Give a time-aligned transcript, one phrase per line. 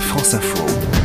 [0.00, 0.95] France Info.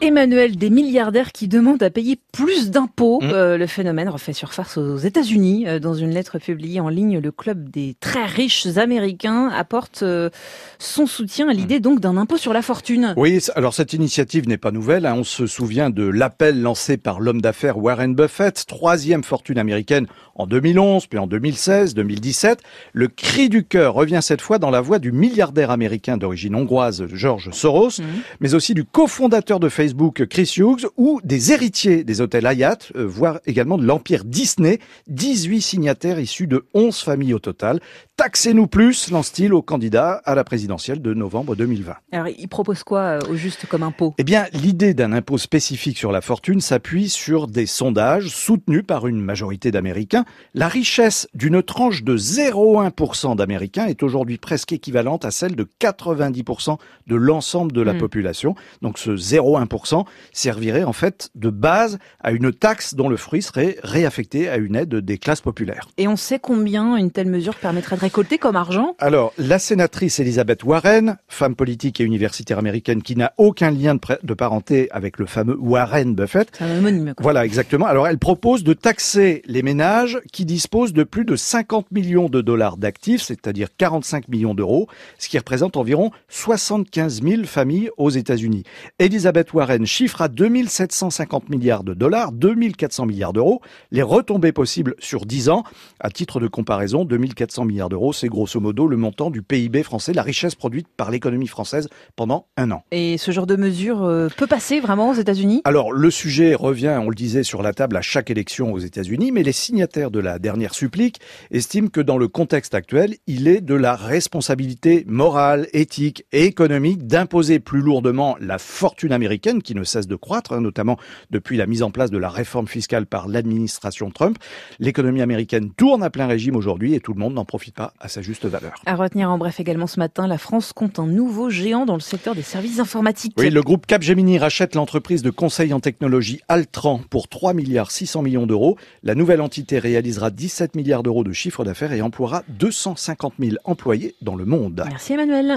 [0.00, 3.20] Emmanuel, des milliardaires qui demandent à payer plus d'impôts.
[3.20, 3.30] Mmh.
[3.32, 5.64] Euh, le phénomène refait surface aux États-Unis.
[5.66, 10.30] Euh, dans une lettre publiée en ligne, le club des très riches américains apporte euh,
[10.78, 13.14] son soutien à l'idée donc d'un impôt sur la fortune.
[13.16, 15.04] Oui, alors cette initiative n'est pas nouvelle.
[15.06, 15.14] hein.
[15.18, 20.06] On se souvient de l'appel lancé par l'homme d'affaires Warren Buffett, troisième fortune américaine
[20.36, 22.60] en 2011, puis en 2016, 2017.
[22.92, 27.06] Le cri du cœur revient cette fois dans la voix du milliardaire américain d'origine hongroise
[27.12, 28.06] George Soros, Mhm.
[28.38, 29.87] mais aussi du cofondateur de Facebook
[30.28, 34.78] Chris Hughes ou des héritiers des hôtels Hyatt, euh, voire également de l'empire Disney.
[35.08, 37.80] 18 signataires issus de 11 familles au total.
[38.22, 41.94] Taxez-nous plus, lance-t-il au candidat à la présidentielle de novembre 2020.
[42.10, 44.12] Alors, il propose quoi euh, au juste comme impôt?
[44.18, 49.06] Eh bien, l'idée d'un impôt spécifique sur la fortune s'appuie sur des sondages soutenus par
[49.06, 50.24] une majorité d'Américains.
[50.52, 56.76] La richesse d'une tranche de 0,1% d'Américains est aujourd'hui presque équivalente à celle de 90%
[57.06, 57.98] de l'ensemble de la Hmm.
[57.98, 58.56] population.
[58.82, 63.76] Donc ce 0,1% servirait en fait de base à une taxe dont le fruit serait
[63.84, 65.86] réaffecté à une aide des classes populaires.
[65.98, 70.18] Et on sait combien une telle mesure permettrait de récolter comme argent Alors, la sénatrice
[70.18, 75.26] Elizabeth Warren, femme politique et universitaire américaine qui n'a aucun lien de, parenté avec le
[75.26, 77.12] fameux Warren Buffett, C'est un homonyme.
[77.14, 77.22] Quoi.
[77.22, 77.84] voilà, exactement.
[77.84, 82.40] Alors, elle propose de taxer les ménages qui disposent de plus de 50 millions de
[82.40, 88.62] dollars d'actifs, c'est-à-dire 45 millions d'euros, ce qui représente environ 75 000 familles aux États-Unis.
[88.98, 95.26] Elisabeth Warren chiffre à 2750 milliards de dollars, 2400 milliards d'euros, les retombées possibles sur
[95.26, 95.64] 10 ans.
[96.00, 100.12] À titre de comparaison, 2400 milliards d'euros, c'est grosso modo le montant du PIB français,
[100.12, 102.84] la richesse produite par l'économie française pendant un an.
[102.90, 105.62] Et ce genre de mesure euh, peut passer vraiment aux États-Unis?
[105.64, 109.32] Alors, le sujet revient, on le disait, sur la table à chaque élection aux États-Unis,
[109.32, 113.60] mais les signataires de la dernière supplique estiment que dans le contexte actuel, il est
[113.60, 119.84] de la responsabilité morale, éthique et économique d'imposer plus lourdement la fortune américaine qui ne
[119.84, 120.96] cesse de croître, hein, notamment
[121.30, 124.38] depuis la mise en place de la réforme fiscale par l'administration Trump.
[124.78, 128.08] L'économie américaine tourne à plein régime aujourd'hui et tout le monde n'en profite pas à
[128.08, 128.74] sa juste valeur.
[128.86, 132.00] À retenir en bref également ce matin, la France compte un nouveau géant dans le
[132.00, 133.34] secteur des services informatiques.
[133.38, 138.22] Oui, le groupe Capgemini rachète l'entreprise de conseil en technologie Altran pour 3 milliards 600
[138.22, 138.76] millions d'euros.
[139.02, 144.14] La nouvelle entité réalisera 17 milliards d'euros de chiffre d'affaires et emploiera 250 000 employés
[144.22, 144.84] dans le monde.
[144.88, 145.56] Merci Emmanuel.